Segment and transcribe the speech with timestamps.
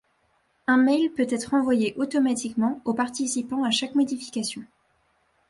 [0.65, 4.63] Un mail peut-être envoyé automatiquement aux participants à chaque modification.